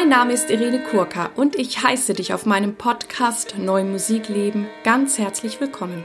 [0.00, 5.18] Mein Name ist Irene Kurka und ich heiße dich auf meinem Podcast Neu Musikleben ganz
[5.18, 6.04] herzlich willkommen.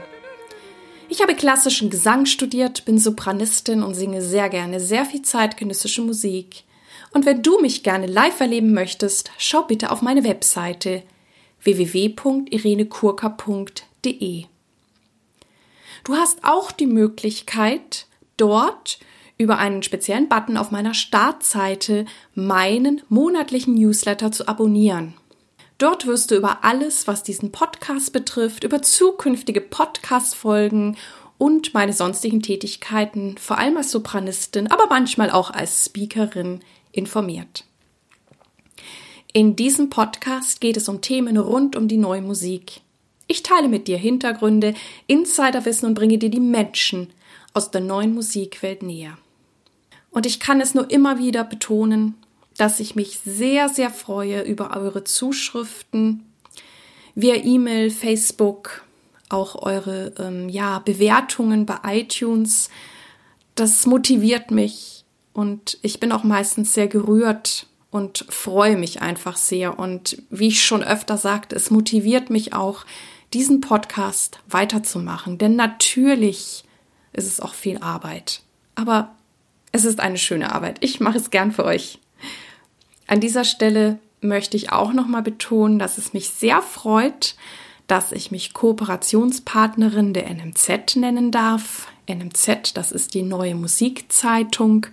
[1.08, 6.64] Ich habe klassischen Gesang studiert, bin Sopranistin und singe sehr gerne sehr viel zeitgenössische Musik.
[7.12, 11.04] Und wenn du mich gerne live erleben möchtest, schau bitte auf meine Webseite
[11.62, 14.46] www.irenekurka.de.
[16.02, 18.08] Du hast auch die Möglichkeit,
[18.38, 18.98] dort
[19.38, 25.14] über einen speziellen Button auf meiner Startseite meinen monatlichen Newsletter zu abonnieren.
[25.78, 30.96] Dort wirst du über alles, was diesen Podcast betrifft, über zukünftige Podcast-Folgen
[31.36, 36.60] und meine sonstigen Tätigkeiten, vor allem als Sopranistin, aber manchmal auch als Speakerin,
[36.92, 37.64] informiert.
[39.32, 42.82] In diesem Podcast geht es um Themen rund um die neue Musik.
[43.26, 44.74] Ich teile mit dir Hintergründe,
[45.08, 47.10] Insiderwissen und bringe dir die Menschen
[47.52, 49.18] aus der neuen Musikwelt näher.
[50.14, 52.14] Und ich kann es nur immer wieder betonen,
[52.56, 56.24] dass ich mich sehr, sehr freue über eure Zuschriften
[57.16, 58.84] via E-Mail, Facebook,
[59.28, 62.70] auch eure ähm, ja, Bewertungen bei iTunes.
[63.56, 69.80] Das motiviert mich und ich bin auch meistens sehr gerührt und freue mich einfach sehr.
[69.80, 72.84] Und wie ich schon öfter sagte, es motiviert mich auch,
[73.32, 75.38] diesen Podcast weiterzumachen.
[75.38, 76.64] Denn natürlich
[77.12, 78.42] ist es auch viel Arbeit.
[78.76, 79.16] Aber
[79.74, 80.76] es ist eine schöne Arbeit.
[80.82, 81.98] Ich mache es gern für euch.
[83.08, 87.34] An dieser Stelle möchte ich auch nochmal betonen, dass es mich sehr freut,
[87.88, 91.88] dass ich mich Kooperationspartnerin der NMZ nennen darf.
[92.08, 94.86] NMZ, das ist die neue Musikzeitung.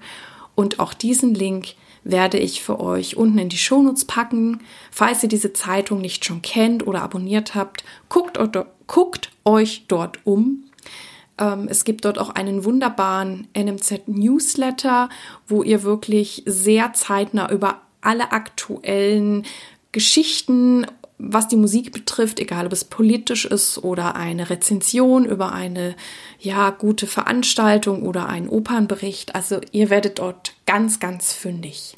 [0.55, 4.61] Und auch diesen Link werde ich für euch unten in die Shownotes packen.
[4.89, 8.39] Falls ihr diese Zeitung nicht schon kennt oder abonniert habt, guckt,
[8.87, 10.63] guckt euch dort um.
[11.42, 15.09] Ähm, es gibt dort auch einen wunderbaren NMZ Newsletter,
[15.48, 19.45] wo ihr wirklich sehr zeitnah über alle aktuellen
[19.92, 20.86] Geschichten,
[21.17, 25.95] was die Musik betrifft, egal ob es politisch ist oder eine Rezension über eine
[26.39, 29.36] ja gute Veranstaltung oder einen Opernbericht.
[29.36, 31.98] Also ihr werdet dort ganz, ganz fündig.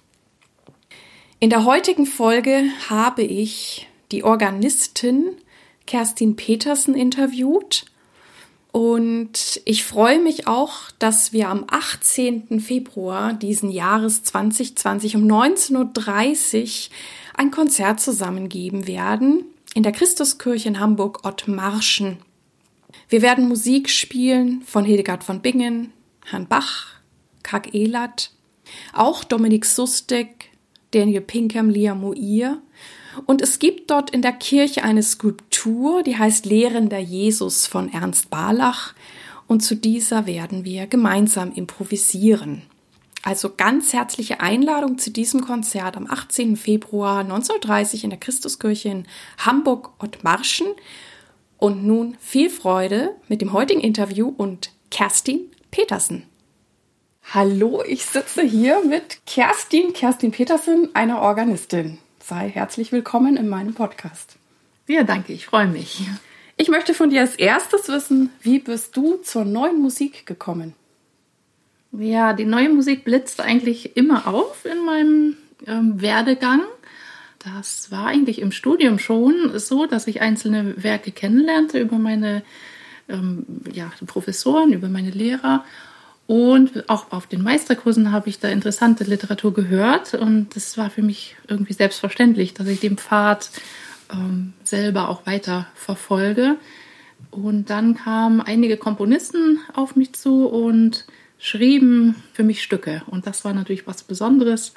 [1.40, 5.36] In der heutigen Folge habe ich die Organistin
[5.86, 7.86] Kerstin Petersen interviewt
[8.74, 12.60] und ich freue mich auch, dass wir am 18.
[12.60, 16.96] Februar diesen Jahres 2020 um 19.30 Uhr
[17.36, 19.46] ein Konzert zusammengeben werden
[19.76, 22.18] in der Christuskirche in Hamburg Ottmarschen.
[23.10, 25.94] Wir werden Musik spielen von Hildegard von Bingen,
[26.26, 26.88] Herrn Bach,
[27.44, 28.32] Kag Elat,
[28.92, 30.50] auch Dominik Sustek,
[30.90, 32.58] Daniel Pinkham, Lia Moir
[33.26, 38.30] und es gibt dort in der Kirche eine Skulptur, die heißt Lehrender Jesus von Ernst
[38.30, 38.94] Barlach.
[39.48, 42.64] Und zu dieser werden wir gemeinsam improvisieren.
[43.22, 46.58] Also ganz herzliche Einladung zu diesem Konzert am 18.
[46.58, 49.08] Februar 1930 in der Christuskirche in
[49.38, 50.68] Hamburg-Ottmarschen.
[51.58, 56.24] Und nun viel Freude mit dem heutigen Interview und Kerstin Petersen.
[57.34, 63.74] Hallo, ich sitze hier mit Kerstin, Kerstin Petersen, einer Organistin sei herzlich willkommen in meinem
[63.74, 64.38] Podcast.
[64.88, 66.08] Ja, danke, ich freue mich.
[66.56, 70.74] Ich möchte von dir als erstes wissen, wie bist du zur neuen Musik gekommen?
[71.92, 76.62] Ja, die neue Musik blitzt eigentlich immer auf in meinem ähm, Werdegang.
[77.40, 82.44] Das war eigentlich im Studium schon so, dass ich einzelne Werke kennenlernte über meine
[83.10, 85.66] ähm, ja, Professoren, über meine Lehrer
[86.26, 91.02] und auch auf den Meisterkursen habe ich da interessante Literatur gehört und es war für
[91.02, 93.50] mich irgendwie selbstverständlich, dass ich den Pfad
[94.12, 96.56] ähm, selber auch weiter verfolge.
[97.30, 101.06] Und dann kamen einige Komponisten auf mich zu und
[101.40, 103.02] schrieben für mich Stücke.
[103.08, 104.74] Und das war natürlich was Besonderes.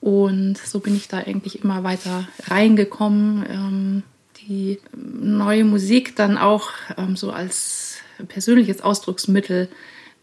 [0.00, 4.02] Und so bin ich da eigentlich immer weiter reingekommen, ähm,
[4.46, 7.98] die neue Musik dann auch ähm, so als
[8.28, 9.68] persönliches Ausdrucksmittel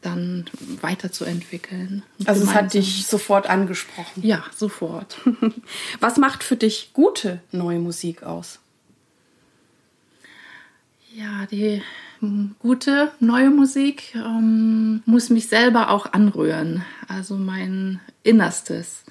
[0.01, 0.45] dann
[0.81, 2.03] weiterzuentwickeln.
[2.25, 4.23] Also es hat dich sofort angesprochen.
[4.23, 5.17] Ja, sofort.
[5.99, 8.59] Was macht für dich gute neue Musik aus?
[11.13, 11.81] Ja, die
[12.59, 19.03] gute neue Musik ähm, muss mich selber auch anrühren, also mein Innerstes.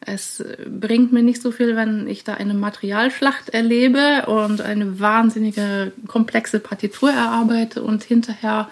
[0.00, 5.92] Es bringt mir nicht so viel, wenn ich da eine Materialschlacht erlebe und eine wahnsinnige
[6.06, 8.68] komplexe Partitur erarbeite und hinterher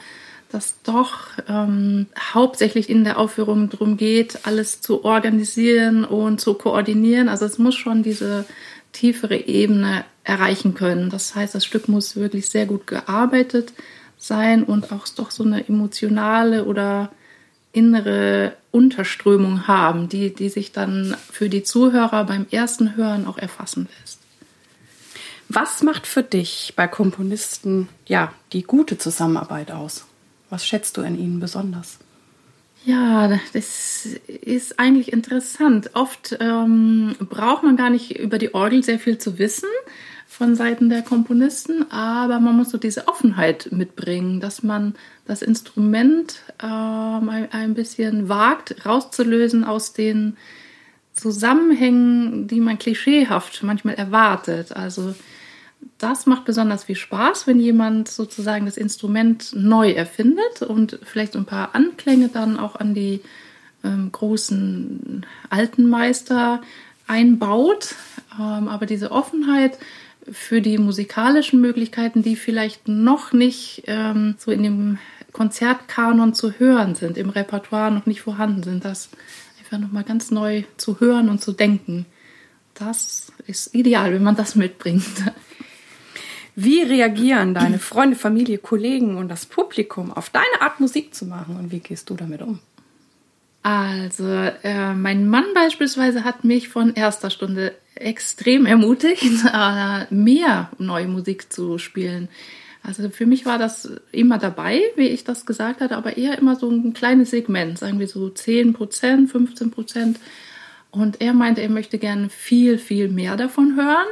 [0.52, 1.18] dass doch
[1.48, 7.28] ähm, hauptsächlich in der Aufführung darum geht, alles zu organisieren und zu koordinieren.
[7.28, 8.44] Also es muss schon diese
[8.92, 11.08] tiefere Ebene erreichen können.
[11.08, 13.72] Das heißt, das Stück muss wirklich sehr gut gearbeitet
[14.18, 17.10] sein und auch doch so eine emotionale oder
[17.72, 23.88] innere Unterströmung haben, die, die sich dann für die Zuhörer beim ersten Hören auch erfassen
[24.00, 24.18] lässt.
[25.48, 30.04] Was macht für dich bei Komponisten ja die gute Zusammenarbeit aus?
[30.52, 31.98] Was schätzt du an ihnen besonders?
[32.84, 35.92] Ja, das ist eigentlich interessant.
[35.94, 39.70] Oft ähm, braucht man gar nicht über die Orgel sehr viel zu wissen
[40.26, 44.94] von Seiten der Komponisten, aber man muss so diese Offenheit mitbringen, dass man
[45.24, 50.36] das Instrument ähm, ein, bisschen wagt, rauszulösen aus den
[51.14, 54.76] Zusammenhängen, die man klischeehaft manchmal erwartet.
[54.76, 55.14] Also
[55.98, 61.44] das macht besonders viel Spaß, wenn jemand sozusagen das Instrument neu erfindet und vielleicht ein
[61.44, 63.20] paar Anklänge dann auch an die
[63.84, 66.60] ähm, großen alten Meister
[67.06, 67.94] einbaut.
[68.38, 69.78] Ähm, aber diese Offenheit
[70.30, 74.98] für die musikalischen Möglichkeiten, die vielleicht noch nicht ähm, so in dem
[75.32, 79.08] Konzertkanon zu hören sind, im Repertoire noch nicht vorhanden sind, das
[79.58, 82.06] einfach nochmal ganz neu zu hören und zu denken.
[82.74, 85.06] Das ist ideal, wenn man das mitbringt.
[86.54, 91.56] Wie reagieren deine Freunde, Familie, Kollegen und das Publikum auf deine Art Musik zu machen
[91.56, 92.60] und wie gehst du damit um?
[93.62, 101.06] Also, äh, mein Mann beispielsweise hat mich von erster Stunde extrem ermutigt, äh, mehr neue
[101.06, 102.28] Musik zu spielen.
[102.82, 106.56] Also für mich war das immer dabei, wie ich das gesagt hatte, aber eher immer
[106.56, 110.18] so ein kleines Segment, sagen wir so 10 Prozent, 15 Prozent.
[110.90, 114.08] Und er meinte, er möchte gerne viel, viel mehr davon hören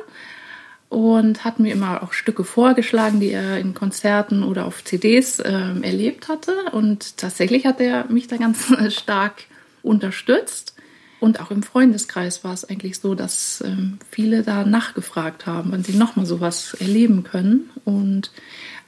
[0.90, 5.52] und hat mir immer auch Stücke vorgeschlagen, die er in Konzerten oder auf CDs äh,
[5.82, 6.52] erlebt hatte.
[6.72, 9.44] Und tatsächlich hat er mich da ganz stark
[9.82, 10.74] unterstützt.
[11.20, 15.84] Und auch im Freundeskreis war es eigentlich so, dass ähm, viele da nachgefragt haben, wann
[15.84, 17.70] sie nochmal sowas erleben können.
[17.84, 18.32] Und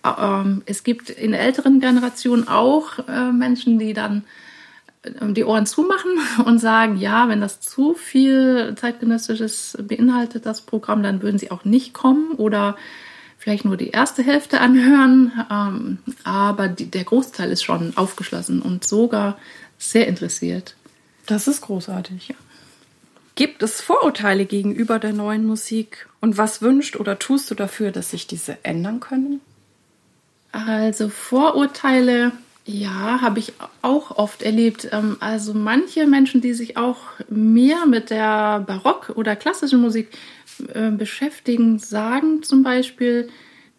[0.03, 4.25] äh, ähm, es gibt in älteren Generationen auch äh, Menschen, die dann
[5.05, 6.13] die Ohren zumachen
[6.45, 11.65] und sagen, ja, wenn das zu viel zeitgenössisches beinhaltet, das Programm, dann würden sie auch
[11.65, 12.77] nicht kommen oder
[13.39, 15.33] vielleicht nur die erste Hälfte anhören.
[15.51, 19.37] Ähm, aber die, der Großteil ist schon aufgeschlossen und sogar
[19.79, 20.77] sehr interessiert.
[21.27, 22.29] Das ist großartig.
[22.29, 22.35] Ja.
[23.35, 26.09] Gibt es Vorurteile gegenüber der neuen Musik?
[26.21, 29.41] Und was wünscht oder tust du dafür, dass sich diese ändern können?
[30.53, 32.33] Also Vorurteile
[32.65, 34.89] ja, habe ich auch oft erlebt.
[34.93, 36.99] Ähm, also manche Menschen, die sich auch
[37.29, 40.11] mehr mit der Barock- oder klassischen Musik
[40.73, 43.29] äh, beschäftigen, sagen zum Beispiel,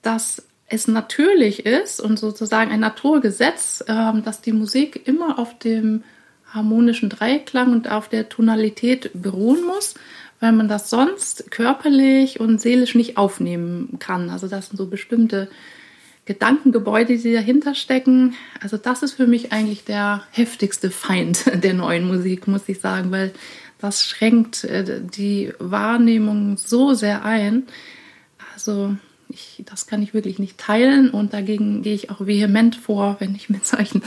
[0.02, 6.04] dass es natürlich ist und sozusagen ein Naturgesetz, ähm, dass die Musik immer auf dem
[6.48, 9.96] harmonischen Dreiklang und auf der Tonalität beruhen muss,
[10.40, 14.30] weil man das sonst körperlich und seelisch nicht aufnehmen kann.
[14.30, 15.48] Also das sind so bestimmte
[16.26, 18.36] Gedankengebäude, die dahinter stecken.
[18.62, 23.12] Also das ist für mich eigentlich der heftigste Feind der neuen Musik, muss ich sagen,
[23.12, 23.32] weil
[23.80, 27.64] das schränkt äh, die Wahrnehmung so sehr ein.
[28.54, 28.96] Also
[29.28, 33.36] ich, das kann ich wirklich nicht teilen und dagegen gehe ich auch vehement vor, wenn
[33.36, 34.04] ich mit solchen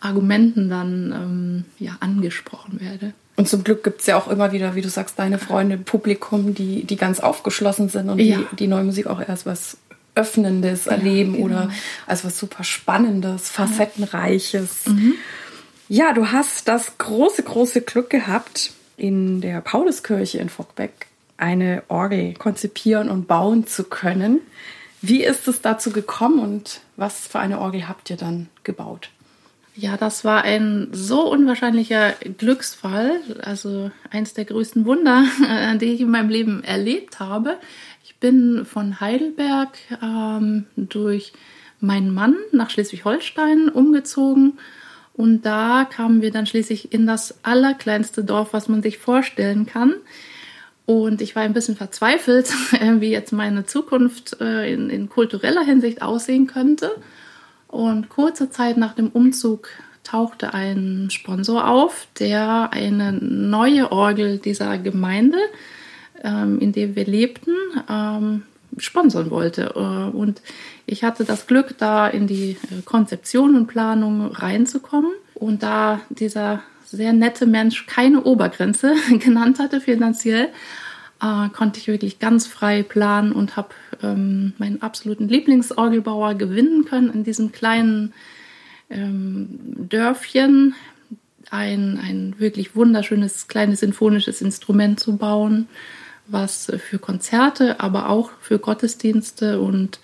[0.00, 3.12] Argumenten dann ähm, ja, angesprochen werde.
[3.36, 6.54] Und zum Glück gibt es ja auch immer wieder, wie du sagst, deine Freunde, Publikum,
[6.54, 8.38] die, die ganz aufgeschlossen sind und ja.
[8.38, 9.78] die, die neue Musik auch erst was
[10.14, 11.44] Öffnendes ja, erleben genau.
[11.46, 11.70] oder
[12.06, 14.86] als was super Spannendes, Facettenreiches.
[14.86, 15.14] Mhm.
[15.88, 22.34] Ja, du hast das große, große Glück gehabt, in der Pauluskirche in Fockbeck eine Orgel
[22.34, 24.40] konzipieren und bauen zu können.
[25.02, 29.10] Wie ist es dazu gekommen und was für eine Orgel habt ihr dann gebaut?
[29.74, 35.24] Ja, das war ein so unwahrscheinlicher Glücksfall, also eins der größten Wunder,
[35.80, 37.56] die ich in meinem Leben erlebt habe
[38.20, 41.32] bin von Heidelberg ähm, durch
[41.80, 44.58] meinen Mann nach Schleswig-Holstein umgezogen.
[45.14, 49.94] Und da kamen wir dann schließlich in das allerkleinste Dorf, was man sich vorstellen kann.
[50.86, 52.52] Und ich war ein bisschen verzweifelt,
[53.00, 56.90] wie jetzt meine Zukunft äh, in, in, kultureller Hinsicht aussehen könnte.
[57.68, 59.68] Und kurze Zeit nach dem Umzug
[60.02, 65.38] tauchte ein Sponsor auf, der eine neue Orgel dieser Gemeinde
[66.22, 67.54] ähm, in dem wir lebten,
[67.88, 68.42] ähm,
[68.78, 69.72] sponsern wollte.
[69.74, 70.42] Äh, und
[70.86, 75.12] ich hatte das Glück, da in die äh, Konzeption und Planung reinzukommen.
[75.34, 80.48] Und da dieser sehr nette Mensch keine Obergrenze genannt hatte finanziell,
[81.22, 83.70] äh, konnte ich wirklich ganz frei planen und habe
[84.02, 88.12] ähm, meinen absoluten Lieblingsorgelbauer gewinnen können in diesem kleinen
[88.90, 89.58] ähm,
[89.88, 90.74] Dörfchen.
[91.50, 95.68] Ein, ein wirklich wunderschönes kleines sinfonisches Instrument zu bauen
[96.30, 100.00] was für Konzerte, aber auch für Gottesdienste und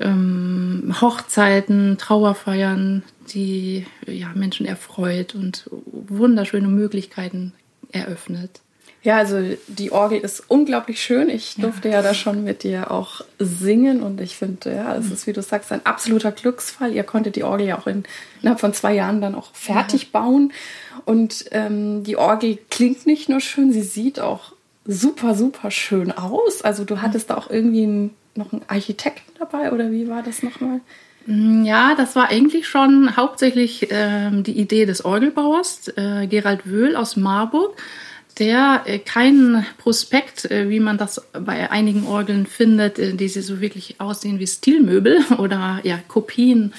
[0.00, 7.52] ähm, Hochzeiten, Trauerfeiern, die ja, Menschen erfreut und wunderschöne Möglichkeiten
[7.90, 8.60] eröffnet.
[9.02, 11.30] Ja, also die Orgel ist unglaublich schön.
[11.30, 15.10] Ich durfte ja, ja da schon mit dir auch singen und ich finde, ja, es
[15.10, 16.92] ist, wie du sagst, ein absoluter Glücksfall.
[16.92, 18.02] Ihr konntet die Orgel ja auch in,
[18.42, 20.20] innerhalb von zwei Jahren dann auch fertig ja.
[20.20, 20.52] bauen.
[21.04, 24.52] Und ähm, die Orgel klingt nicht nur schön, sie sieht auch
[24.88, 26.62] super, super schön aus.
[26.62, 30.80] Also du hattest da auch irgendwie noch einen Architekten dabei oder wie war das nochmal?
[31.26, 36.96] Mm, ja, das war eigentlich schon hauptsächlich ähm, die Idee des Orgelbauers, äh, Gerald Wöhl
[36.96, 37.76] aus Marburg,
[38.38, 43.42] der äh, keinen Prospekt, äh, wie man das bei einigen Orgeln findet, äh, die sie
[43.42, 46.72] so wirklich aussehen wie Stilmöbel oder ja, Kopien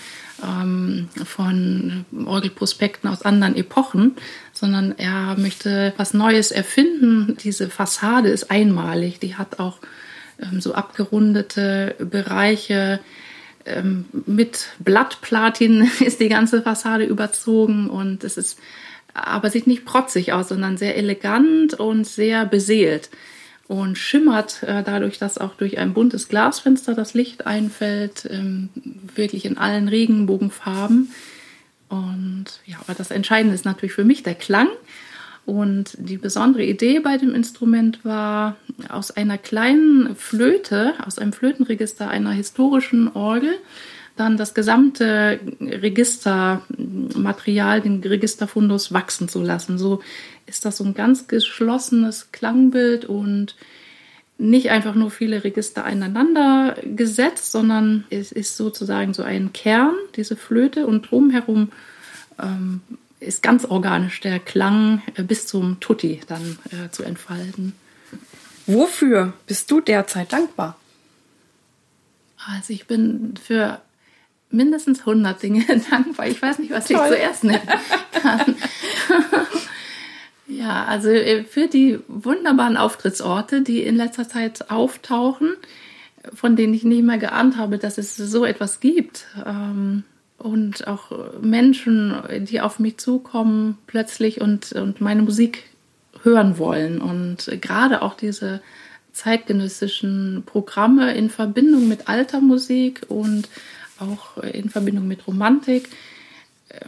[0.43, 4.15] ähm, von Orgelprospekten aus anderen Epochen,
[4.59, 7.37] sondern er möchte was Neues erfinden.
[7.43, 9.79] Diese Fassade ist einmalig, die hat auch
[10.41, 12.99] ähm, so abgerundete Bereiche.
[13.65, 18.59] Ähm, mit Blattplatin ist die ganze Fassade überzogen und es ist
[19.13, 23.09] aber sieht nicht protzig aus, sondern sehr elegant und sehr beseelt
[23.67, 28.69] und schimmert äh, dadurch, dass auch durch ein buntes Glasfenster das Licht einfällt, ähm,
[29.15, 31.11] wirklich in allen Regenbogenfarben.
[31.89, 34.69] Und ja, aber das Entscheidende ist natürlich für mich der Klang.
[35.45, 38.55] Und die besondere Idee bei dem Instrument war,
[38.87, 43.55] aus einer kleinen Flöte, aus einem Flötenregister einer historischen Orgel,
[44.15, 49.79] dann das gesamte Registermaterial, den Registerfundus wachsen zu lassen.
[49.79, 50.01] So
[50.45, 53.55] ist das so ein ganz geschlossenes Klangbild und
[54.39, 60.37] nicht einfach nur viele Register aneinander gesetzt, sondern es ist sozusagen so ein Kern, diese
[60.37, 61.71] Flöte und drumherum
[62.41, 62.81] ähm,
[63.19, 67.73] ist ganz organisch der Klang äh, bis zum Tutti dann äh, zu entfalten.
[68.65, 70.77] Wofür bist du derzeit dankbar?
[72.47, 73.81] Also ich bin für
[74.51, 76.27] mindestens 100 Dinge dankbar.
[76.27, 77.01] Ich weiß nicht, was Toll.
[77.03, 77.67] ich zuerst nennen
[78.21, 78.55] kann.
[80.59, 85.55] ja, also äh, für die wunderbaren Auftrittsorte, die in letzter Zeit auftauchen,
[86.33, 89.25] von denen ich nicht mehr geahnt habe, dass es so etwas gibt.
[89.45, 90.03] Ähm,
[90.37, 91.11] und auch
[91.41, 95.63] Menschen, die auf mich zukommen plötzlich und, und meine Musik
[96.23, 97.01] hören wollen.
[97.01, 98.61] Und gerade auch diese
[99.11, 103.49] zeitgenössischen Programme in Verbindung mit alter Musik und
[103.99, 105.89] auch in Verbindung mit Romantik,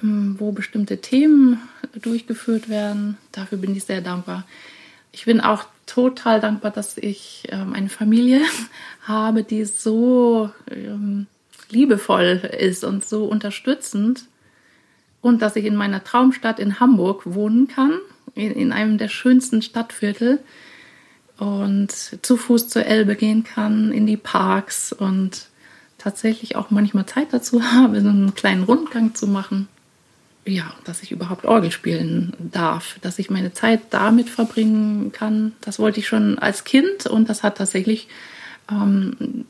[0.01, 1.59] wo bestimmte Themen
[1.93, 3.17] durchgeführt werden.
[3.31, 4.45] Dafür bin ich sehr dankbar.
[5.11, 8.41] Ich bin auch total dankbar, dass ich ähm, eine Familie
[9.01, 11.27] habe, die so ähm,
[11.69, 14.25] liebevoll ist und so unterstützend
[15.21, 17.93] und dass ich in meiner Traumstadt in Hamburg wohnen kann,
[18.33, 20.39] in, einem der schönsten Stadtviertel
[21.37, 25.47] und zu Fuß zur Elbe gehen kann, in die Parks und
[26.01, 29.67] tatsächlich auch manchmal Zeit dazu habe, so einen kleinen Rundgang zu machen.
[30.43, 35.53] Ja, dass ich überhaupt Orgel spielen darf, dass ich meine Zeit damit verbringen kann.
[35.61, 38.07] Das wollte ich schon als Kind und das hat tatsächlich
[38.71, 39.45] ähm,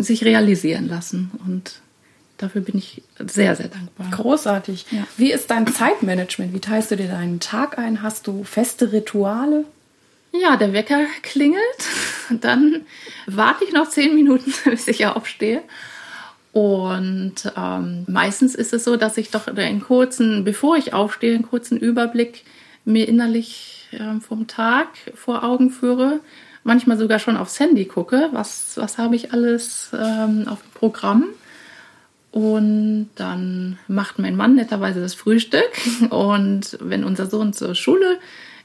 [0.00, 1.32] sich realisieren lassen.
[1.44, 1.80] Und
[2.36, 4.10] dafür bin ich sehr, sehr dankbar.
[4.12, 4.86] Großartig.
[4.92, 5.08] Ja.
[5.16, 6.54] Wie ist dein Zeitmanagement?
[6.54, 8.02] Wie teilst du dir deinen Tag ein?
[8.02, 9.64] Hast du feste Rituale?
[10.40, 11.62] Ja, der Wecker klingelt.
[12.30, 12.86] Dann
[13.26, 15.62] warte ich noch zehn Minuten, bis ich aufstehe.
[16.52, 21.48] Und ähm, meistens ist es so, dass ich doch einen kurzen, bevor ich aufstehe, einen
[21.48, 22.44] kurzen Überblick
[22.84, 26.20] mir innerlich äh, vom Tag vor Augen führe.
[26.64, 31.24] Manchmal sogar schon aufs Handy gucke, was, was habe ich alles ähm, auf dem Programm.
[32.30, 35.70] Und dann macht mein Mann netterweise das Frühstück.
[36.10, 38.18] Und wenn unser Sohn zur Schule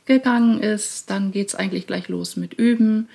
[0.06, 3.10] gegangen ist, dann geht es eigentlich gleich los mit Üben.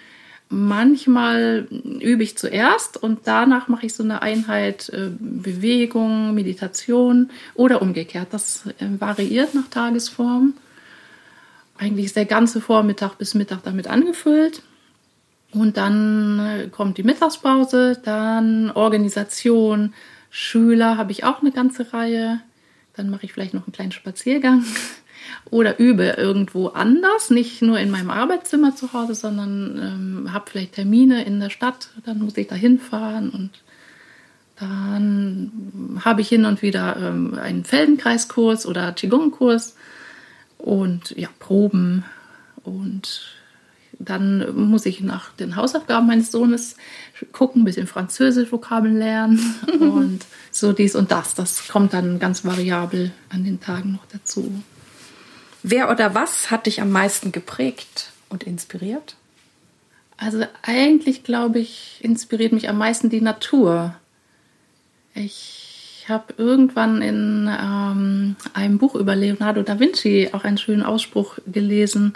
[0.50, 1.66] Manchmal
[2.00, 8.28] übe ich zuerst und danach mache ich so eine Einheit äh, Bewegung, Meditation oder umgekehrt.
[8.30, 10.54] Das äh, variiert nach Tagesform.
[11.76, 14.62] Eigentlich ist der ganze Vormittag bis Mittag damit angefüllt.
[15.52, 19.94] Und dann äh, kommt die Mittagspause, dann Organisation,
[20.30, 22.40] Schüler habe ich auch eine ganze Reihe.
[22.94, 24.64] Dann mache ich vielleicht noch einen kleinen Spaziergang
[25.50, 29.78] oder übe irgendwo anders, nicht nur in meinem Arbeitszimmer zu Hause, sondern
[30.26, 33.50] ähm, habe vielleicht Termine in der Stadt, dann muss ich da hinfahren und
[34.58, 39.76] dann habe ich hin und wieder ähm, einen Feldenkreiskurs oder Qigong-Kurs
[40.58, 42.04] und ja, Proben
[42.64, 43.38] und
[43.98, 46.76] dann muss ich nach den Hausaufgaben meines Sohnes
[47.32, 50.20] gucken, ein bisschen Französisch Vokabeln lernen und
[50.50, 51.34] so dies und das.
[51.34, 54.62] Das kommt dann ganz variabel an den Tagen noch dazu.
[55.62, 59.16] Wer oder was hat dich am meisten geprägt und inspiriert?
[60.16, 63.94] Also eigentlich glaube ich, inspiriert mich am meisten die Natur.
[65.14, 71.38] Ich habe irgendwann in ähm, einem Buch über Leonardo da Vinci auch einen schönen Ausspruch
[71.46, 72.14] gelesen,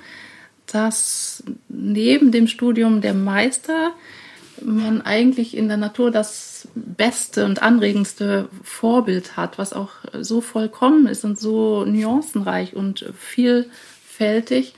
[0.66, 3.92] dass neben dem Studium der Meister
[4.64, 11.06] man eigentlich in der Natur das beste und anregendste Vorbild hat, was auch so vollkommen
[11.06, 14.74] ist und so nuancenreich und vielfältig,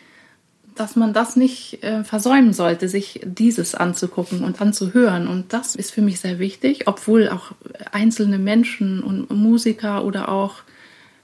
[0.75, 5.29] dass man das nicht äh, versäumen sollte, sich dieses anzugucken und anzuhören.
[5.29, 7.53] Und das ist für mich sehr wichtig, obwohl auch
[7.93, 10.63] einzelne Menschen und Musiker oder auch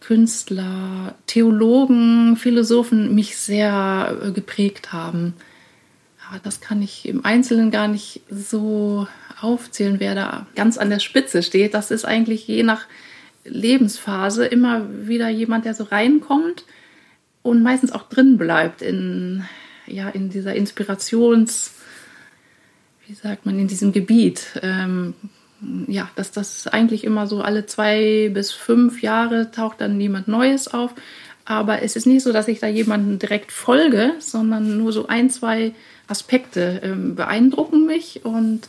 [0.00, 5.34] Künstler, Theologen, Philosophen mich sehr äh, geprägt haben.
[6.42, 9.06] Das kann ich im Einzelnen gar nicht so
[9.40, 11.74] aufzählen, wer da ganz an der Spitze steht.
[11.74, 12.86] Das ist eigentlich je nach
[13.44, 16.64] Lebensphase immer wieder jemand, der so reinkommt
[17.42, 19.44] und meistens auch drin bleibt in,
[19.86, 21.72] ja, in dieser Inspirations,
[23.06, 24.60] wie sagt man, in diesem Gebiet.
[24.62, 25.14] Ähm,
[25.88, 30.68] ja, dass das eigentlich immer so alle zwei bis fünf Jahre taucht dann jemand Neues
[30.68, 30.94] auf.
[31.44, 35.30] Aber es ist nicht so, dass ich da jemanden direkt folge, sondern nur so ein,
[35.30, 35.74] zwei
[36.06, 38.68] Aspekte ähm, beeindrucken mich und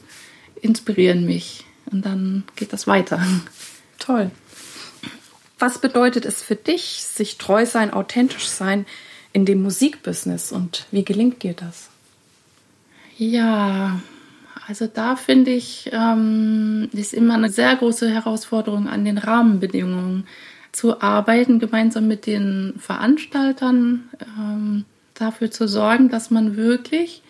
[0.61, 1.65] inspirieren mich.
[1.91, 3.21] Und dann geht das weiter.
[3.99, 4.31] Toll.
[5.59, 8.85] Was bedeutet es für dich, sich treu sein, authentisch sein
[9.33, 11.89] in dem Musikbusiness und wie gelingt dir das?
[13.17, 14.01] Ja,
[14.67, 20.25] also da finde ich, ähm, ist immer eine sehr große Herausforderung an den Rahmenbedingungen
[20.71, 27.21] zu arbeiten, gemeinsam mit den Veranstaltern, ähm, dafür zu sorgen, dass man wirklich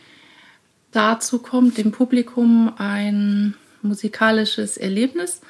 [0.92, 5.42] dazu kommt, dem Publikum ein musikalisches Erlebnis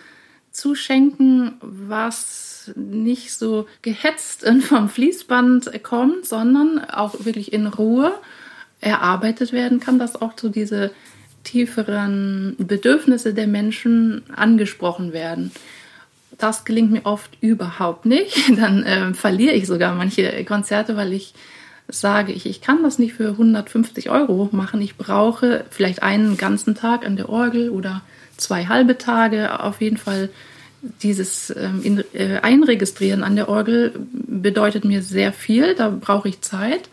[0.51, 8.13] zu schenken, was nicht so gehetzt vom Fließband kommt, sondern auch wirklich in Ruhe
[8.79, 10.91] erarbeitet werden kann, dass auch so diese
[11.43, 15.51] tieferen Bedürfnisse der Menschen angesprochen werden.
[16.37, 18.37] Das gelingt mir oft überhaupt nicht.
[18.57, 21.33] Dann äh, verliere ich sogar manche Konzerte, weil ich
[21.87, 24.81] sage, ich, ich kann das nicht für 150 Euro machen.
[24.81, 28.01] Ich brauche vielleicht einen ganzen Tag an der Orgel oder
[28.37, 29.59] zwei halbe Tage.
[29.59, 30.29] Auf jeden Fall
[31.03, 35.75] dieses ähm, äh, Einregistrieren an der Orgel bedeutet mir sehr viel.
[35.75, 36.89] Da brauche ich Zeit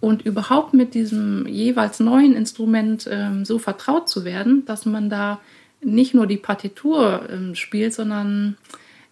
[0.00, 5.40] und überhaupt mit diesem jeweils neuen Instrument ähm, so vertraut zu werden, dass man da
[5.80, 8.56] nicht nur die Partitur ähm, spielt, sondern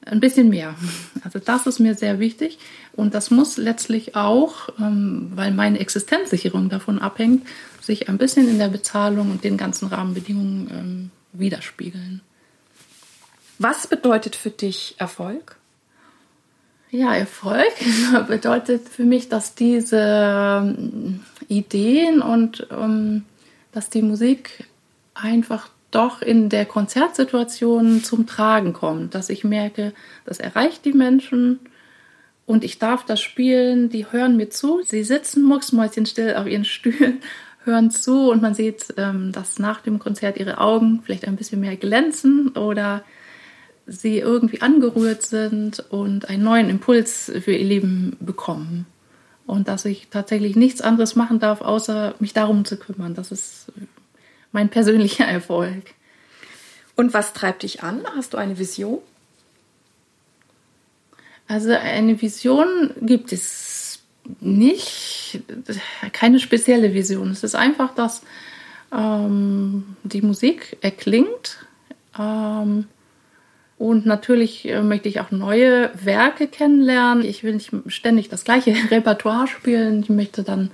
[0.05, 0.75] ein bisschen mehr.
[1.25, 2.59] Also das ist mir sehr wichtig
[2.93, 7.47] und das muss letztlich auch, ähm, weil meine Existenzsicherung davon abhängt,
[7.81, 12.21] sich ein bisschen in der Bezahlung und den ganzen Rahmenbedingungen ähm, widerspiegeln.
[13.59, 15.57] Was bedeutet für dich Erfolg?
[16.91, 17.73] Ja, Erfolg
[18.29, 22.67] bedeutet für mich, dass diese Ideen und
[23.73, 24.65] dass die Musik
[25.15, 29.93] einfach doch in der Konzertsituation zum Tragen kommt, dass ich merke,
[30.25, 31.61] das erreicht die Menschen
[32.47, 37.21] und ich darf das spielen, die hören mir zu, sie sitzen mucksmäuschenstill auf ihren Stühlen,
[37.65, 41.61] hören zu und man sieht, ähm, dass nach dem Konzert ihre Augen vielleicht ein bisschen
[41.61, 43.03] mehr glänzen oder
[43.87, 48.87] sie irgendwie angerührt sind und einen neuen Impuls für ihr Leben bekommen.
[49.47, 53.15] Und dass ich tatsächlich nichts anderes machen darf, außer mich darum zu kümmern.
[53.15, 53.73] Das ist
[54.55, 55.83] mein persönlicher Erfolg.
[56.95, 58.05] Und was treibt dich an?
[58.17, 59.01] Hast du eine Vision?
[61.49, 63.99] Also eine Vision gibt es
[64.41, 65.41] nicht,
[66.13, 67.31] keine spezielle Vision.
[67.31, 68.23] Es ist einfach, dass
[68.93, 71.59] ähm, die Musik erklingt.
[72.17, 72.87] Ähm,
[73.77, 77.25] und natürlich äh, möchte ich auch neue Werke kennenlernen.
[77.25, 80.05] Ich will nicht ständig das gleiche Repertoire spielen.
[80.05, 80.71] Ich möchte dann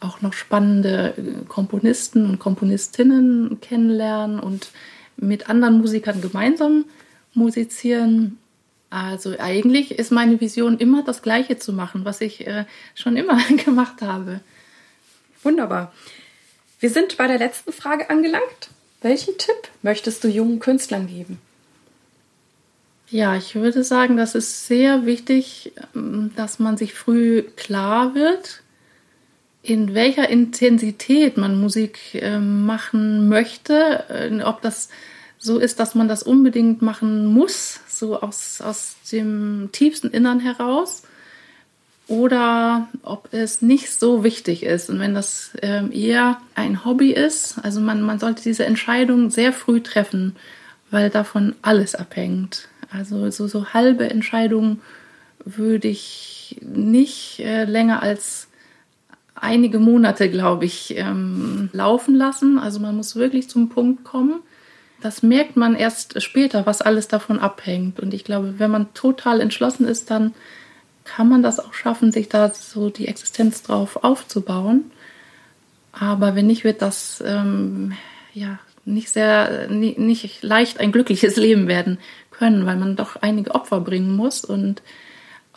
[0.00, 4.70] auch noch spannende äh, Komponisten und Komponistinnen kennenlernen und
[5.16, 6.84] mit anderen Musikern gemeinsam
[7.32, 8.38] musizieren.
[8.90, 13.38] Also eigentlich ist meine Vision immer das Gleiche zu machen, was ich äh, schon immer
[13.64, 14.40] gemacht habe.
[15.42, 15.92] Wunderbar.
[16.80, 18.70] Wir sind bei der letzten Frage angelangt.
[19.00, 21.38] Welchen Tipp möchtest du jungen Künstlern geben?
[23.08, 28.63] Ja, ich würde sagen, das ist sehr wichtig, ähm, dass man sich früh klar wird,
[29.64, 34.90] in welcher Intensität man Musik ähm, machen möchte, äh, ob das
[35.38, 41.02] so ist, dass man das unbedingt machen muss, so aus, aus dem tiefsten Innern heraus,
[42.06, 44.90] oder ob es nicht so wichtig ist.
[44.90, 49.54] Und wenn das ähm, eher ein Hobby ist, also man, man sollte diese Entscheidung sehr
[49.54, 50.36] früh treffen,
[50.90, 52.68] weil davon alles abhängt.
[52.90, 54.82] Also so, so halbe Entscheidungen
[55.44, 58.48] würde ich nicht äh, länger als
[59.34, 62.58] einige Monate, glaube ich, ähm, laufen lassen.
[62.58, 64.42] Also man muss wirklich zum Punkt kommen.
[65.00, 68.00] das merkt man erst später, was alles davon abhängt.
[68.00, 70.34] Und ich glaube, wenn man total entschlossen ist, dann
[71.04, 74.90] kann man das auch schaffen, sich da so die Existenz drauf aufzubauen.
[75.92, 77.92] Aber wenn nicht, wird das ähm,
[78.32, 81.98] ja nicht sehr, nicht leicht ein glückliches Leben werden
[82.30, 84.82] können, weil man doch einige Opfer bringen muss und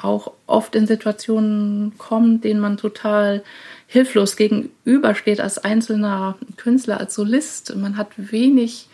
[0.02, 3.44] auch oft in Situationen kommt, denen man total
[3.88, 7.76] hilflos gegenübersteht als einzelner Künstler, als Solist.
[7.76, 8.88] Man hat wenig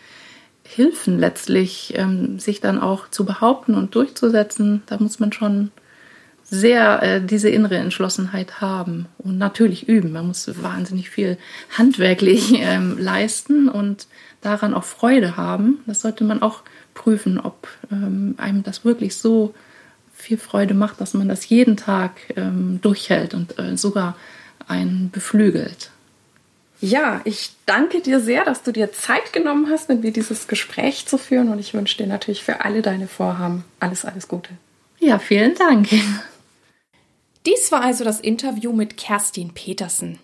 [0.66, 4.82] Hilfen letztlich, ähm, sich dann auch zu behaupten und durchzusetzen.
[4.86, 5.72] Da muss man schon
[6.42, 10.12] sehr äh, diese innere Entschlossenheit haben und natürlich üben.
[10.12, 11.36] Man muss wahnsinnig viel
[11.76, 14.06] handwerklich ähm, leisten und
[14.40, 15.80] daran auch Freude haben.
[15.86, 16.62] Das sollte man auch
[16.94, 19.54] prüfen, ob ähm, einem das wirklich so
[20.24, 24.16] viel Freude macht, dass man das jeden Tag ähm, durchhält und äh, sogar
[24.66, 25.90] einen beflügelt.
[26.80, 31.06] Ja, ich danke dir sehr, dass du dir Zeit genommen hast, mit mir dieses Gespräch
[31.06, 34.50] zu führen und ich wünsche dir natürlich für alle deine Vorhaben alles, alles Gute.
[34.98, 35.88] Ja, vielen Dank.
[37.46, 40.18] Dies war also das Interview mit Kerstin Petersen.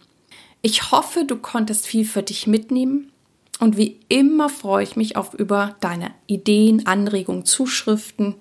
[0.62, 3.10] Ich hoffe, du konntest viel für dich mitnehmen
[3.58, 8.36] und wie immer freue ich mich auf über deine Ideen, Anregungen, Zuschriften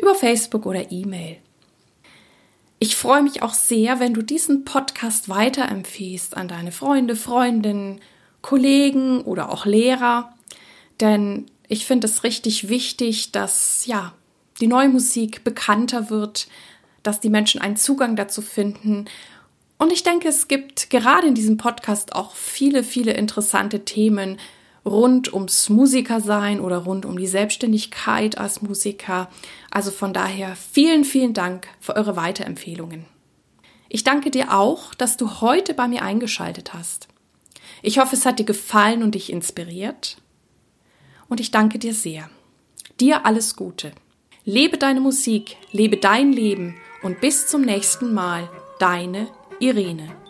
[0.00, 1.38] über Facebook oder E-Mail.
[2.78, 8.00] Ich freue mich auch sehr, wenn du diesen Podcast weiterempfiehlst an deine Freunde, Freundinnen,
[8.40, 10.32] Kollegen oder auch Lehrer,
[11.00, 14.14] denn ich finde es richtig wichtig, dass ja
[14.60, 16.48] die neue Musik bekannter wird,
[17.02, 19.06] dass die Menschen einen Zugang dazu finden.
[19.76, 24.38] Und ich denke, es gibt gerade in diesem Podcast auch viele, viele interessante Themen,
[24.88, 29.28] rund ums Musikersein oder rund um die Selbstständigkeit als Musiker.
[29.70, 33.04] Also von daher vielen, vielen Dank für eure Weiterempfehlungen.
[33.88, 37.08] Ich danke dir auch, dass du heute bei mir eingeschaltet hast.
[37.82, 40.18] Ich hoffe, es hat dir gefallen und dich inspiriert.
[41.28, 42.28] Und ich danke dir sehr.
[43.00, 43.92] Dir alles Gute.
[44.44, 48.48] Lebe deine Musik, lebe dein Leben und bis zum nächsten Mal,
[48.78, 49.28] deine
[49.60, 50.27] Irene.